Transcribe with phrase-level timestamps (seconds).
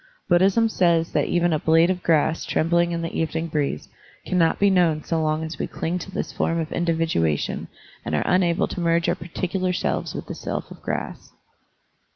[0.27, 3.87] Buddhism says that even a blade of grass trembling in the even ing breeze
[4.25, 7.67] cannot be known so long as we cling to this form of individuation
[8.03, 11.33] and are unable to merge our particular selves with the self of grass.